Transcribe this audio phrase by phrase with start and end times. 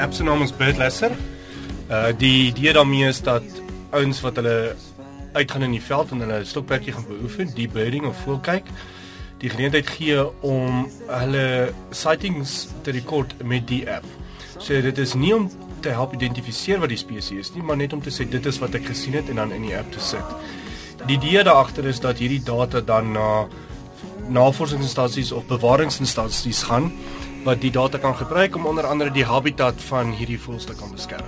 [0.00, 1.12] app se naam is Birdlasser.
[1.90, 3.44] Uh die idee daarmee is dat
[3.90, 4.74] ouens wat hulle
[5.32, 8.66] uitgaan in die veld en hulle stokperdjie gaan beoefen, die birding of voel kyk,
[9.42, 14.06] die geleentheid gee om hulle sightings te rekord met die app.
[14.58, 15.48] So dit is nie om
[15.80, 18.58] te help identifiseer wat die spesies is nie, maar net om te sê dit is
[18.60, 20.36] wat ek gesien het en dan in die app te sit.
[21.06, 23.46] Die idee daar agter is dat hierdie data dan na
[24.30, 26.90] navorsingsinstansies of bewaringsinstansies gaan
[27.44, 30.92] wat die data kan gebruik om onder andere die habitat van hierdie voëls te kan
[30.92, 31.26] beskerm.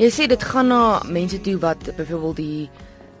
[0.00, 2.70] Jy sê dit gaan na mense toe wat byvoorbeeld die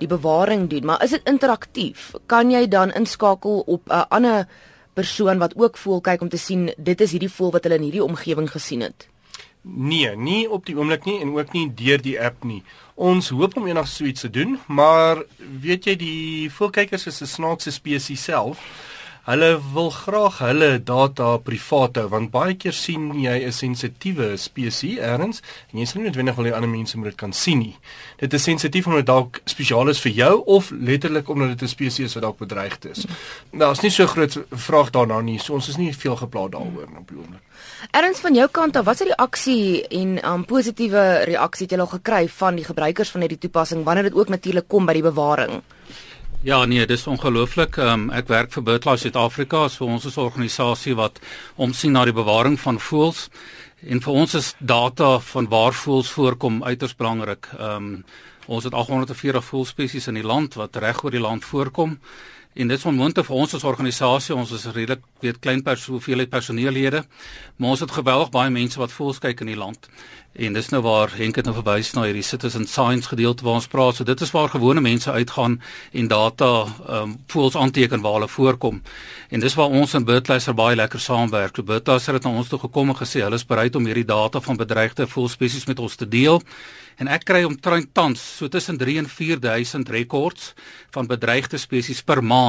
[0.02, 2.10] die bewaring doen, maar is dit interaktief?
[2.26, 4.48] Kan jy dan inskakel op 'n ander
[4.94, 7.82] persoon wat ook voel kyk om te sien dit is hierdie voel wat hulle in
[7.82, 9.08] hierdie omgewing gesien het?
[9.62, 12.62] Nee, nie op die oomblik nie en ook nie deur die app nie.
[12.94, 17.26] Ons hoop om eendag so iets te doen, maar weet jy die voelkykers is 'n
[17.26, 18.58] snaakse spesies self.
[19.22, 24.98] Hulle wil graag hulle data privaat hou want baie keer sien jy 'n sensitiewe spesies
[24.98, 27.76] ergens en jy sien nie noodwendig wil jy ander mense moet dit kan sien nie.
[28.18, 32.14] Dit is sensitief omdat dalk spesiaal is vir jou of letterlik omdat dit 'n spesies
[32.14, 33.06] wat dalk bedreigd is.
[33.52, 35.38] Nou is nie so groot vraag daarna nie.
[35.38, 37.42] So ons is nie veel geplaas daaroor op die oomblik.
[37.92, 41.78] Erns van jou kant af, wat is die reaksie en um positiewe reaksie het jy
[41.78, 45.02] al gekry van die gebruikers van hierdie toepassing wanneer dit ook natuurlik kom by die
[45.02, 45.62] bewaring?
[46.42, 47.76] Ja nee, dis ongelooflik.
[47.78, 51.20] Um, ek werk vir BirdLife Suid-Afrika, so ons is 'n organisasie wat
[51.54, 53.28] omsien na die bewaring van voëls.
[53.86, 57.46] En vir ons is data van waar voëls voorkom uiters belangrik.
[57.58, 58.04] Ehm um,
[58.46, 62.00] ons het 840 voëlspesies in die land wat reg oor die land voorkom.
[62.52, 66.28] En dit is onmoontlik vir ons as organisasie, ons is redelik weet klein pers hoeveelheid
[66.28, 67.04] personeellede,
[67.56, 69.88] maar ons het geweldig baie mense wat voels kyk in die land.
[70.32, 73.68] En dis nou waar Henk het nou verwys na hierdie citizen science gedeelte waar ons
[73.68, 73.98] praat.
[73.98, 75.58] So dit is waar gewone mense uitgaan
[75.92, 78.82] en data ehm um, voels aanteken waar hulle voorkom.
[79.28, 81.56] En dis waar ons in Birdlaser baie lekker saamwerk.
[81.56, 84.40] So Birdlaser het na ons toe gekom en gesê hulle is bereid om hierdie data
[84.40, 86.40] van bedreigde voelspesies met ons te deel.
[86.96, 90.54] En ek kry omtrent tans so tussen 3 en 4000 rekords
[90.90, 92.41] van bedreigde spesies per maand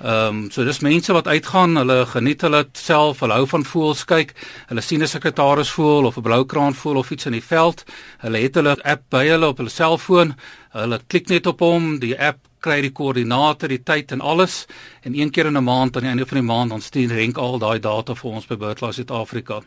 [0.00, 4.06] Ehm um, so dis mense wat uitgaan, hulle geniet hulle self, hulle hou van voëls
[4.08, 4.30] kyk.
[4.70, 7.84] Hulle sien 'n sekretaris voël of 'n bloukraan voël of iets in die veld.
[8.24, 10.34] Hulle het hulle app by hulle op hulle selfoon.
[10.72, 14.66] Hulle klik net op hom, die app kry die koördinate, die tyd en alles
[15.02, 17.36] en een keer in 'n maand aan die einde van die maand dan stuur Henk
[17.36, 19.60] al daai data vir ons by BirdLife Suid-Afrika.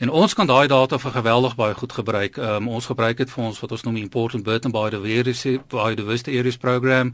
[0.00, 2.38] En ons kan daai data vir geweldig baie goed gebruik.
[2.40, 7.12] Um, ons gebruik dit vir ons wat ons noem important bird and biodiversity areas program.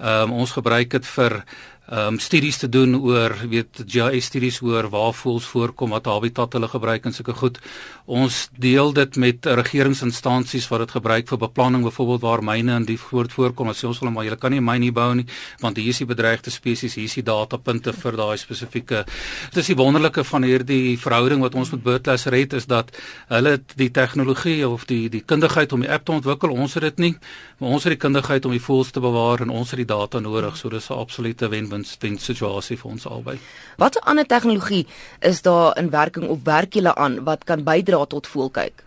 [0.00, 1.42] Um, ons gebruik dit vir
[1.90, 6.68] um, studies te doen oor weet GIS studies oor waar voëls voorkom, wat habitat hulle
[6.70, 7.58] gebruik en sulke goed.
[8.06, 12.98] Ons deel dit met regeringsinstansies wat dit gebruik vir beplanning, byvoorbeeld waar myne en die
[13.00, 13.72] voort voorkom.
[13.72, 15.26] As ons hulle maar jy kan nie 'n myn hier bou nie,
[15.60, 19.04] want hier is die bedreigde spesies, hier is die datapunte vir daai spesifieke.
[19.50, 21.82] Dit is die wonderlike van hierdie verhouding wat ons met
[22.26, 22.90] Red is dat
[23.28, 26.98] hulle die tegnologie of die die kundigheid om die app te ontwikkel, ons het dit
[26.98, 27.12] nie,
[27.58, 30.20] maar ons het die kundigheid om die voëls te bewaar en ons het die data
[30.20, 33.38] nodig, so dis 'n absolute wen-wen win-win situasie vir ons albei.
[33.76, 34.86] Watter ander tegnologie
[35.20, 38.84] is daar in werking of werk julle aan wat kan bydra tot voelkyk?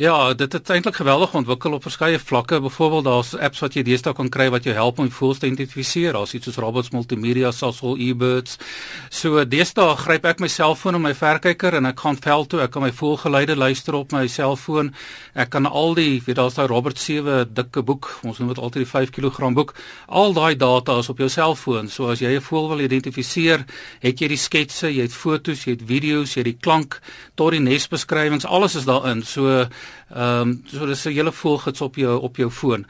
[0.00, 2.60] Ja, dit het eintlik geweldig ontwikkel op verskeie vlakke.
[2.60, 6.14] Byvoorbeeld daar's apps wat jy deesdae kan kry wat jou help om voëls te identifiseer.
[6.16, 8.56] Daar's iets soos Robots Multimedia, Sasol eBirds.
[9.12, 12.62] So deesdae gryp ek my selfoon op my verkyker en ek gaan veld toe.
[12.64, 14.88] Ek kan my voëlgeluide luister op my selfoon.
[15.34, 18.08] Ek kan al die, weet daar's daai Robert 7 dikke boek.
[18.24, 19.74] Ons noem dit altyd die 5 kg boek.
[20.08, 21.92] Al daai data is op jou selfoon.
[21.92, 23.66] So as jy 'n voël wil identifiseer,
[24.00, 27.00] het jy die sketse, jy het foto's, jy het video's, jy het die klank
[27.34, 29.22] tot die nesbeskrywings, alles is daarin.
[29.22, 29.59] So
[30.14, 32.86] Ehm um, so dis 'n hele volgits op jou op jou foon.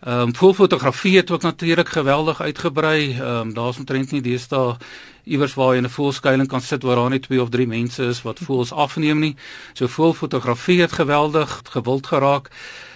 [0.00, 3.12] Ehm um, voelfotografie het ook natuurlik geweldig uitgebrei.
[3.12, 4.76] Ehm um, daar's omtrent nie deesdae
[5.24, 8.04] iewers waar jy in 'n voelskuiling kan sit waar daar net 2 of 3 mense
[8.04, 9.36] is wat voels afneem nie.
[9.72, 12.50] So voelfotografie het geweldig gewild geraak.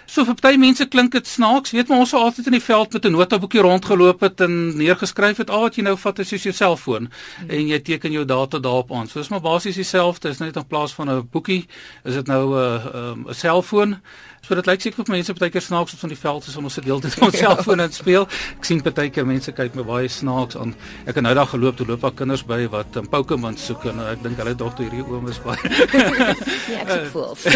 [0.06, 2.92] So vir party mense klink dit snaaks, weet maar ons sou altyd in die veld
[2.92, 6.52] met 'n notaboekie rondgeloop het en neergeskryf het al wat jy nou vat is jou
[6.52, 7.50] selfoon hmm.
[7.50, 9.08] en jy teken jou data daarop aan.
[9.08, 11.66] So is maar basies dieselfde, is net in plaas van 'n boekie,
[12.04, 13.96] is dit nou 'n uh, 'n um, selfoon.
[14.44, 16.74] So dit lyk seker vir mense partykeer snaaks op van die veld is om ons
[16.76, 18.26] se deel te doen ons selfoon en speel.
[18.58, 20.74] Ek sien partykeer mense kyk my baie snaaks aan.
[21.08, 23.86] Ek het nou daag geloop toe loop daar kinders by wat 'n um, Pokémon soek
[23.88, 25.56] en uh, ek dink hulle dog toe hierdie oom is baie.
[26.74, 27.46] ja, ek voels.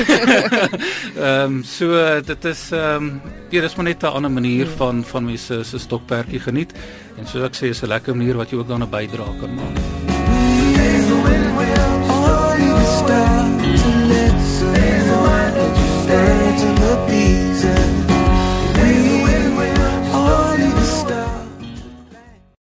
[1.29, 3.21] Ehm so uh, dit is ehm um,
[3.51, 4.77] hier is maar net 'n ander manier hmm.
[4.77, 6.73] van van mense se stokperdjie geniet
[7.19, 9.55] en soos ek sê is 'n lekker manier wat jy ook dan 'n bydrae kan
[9.55, 9.99] maak.
[13.09, 13.38] birds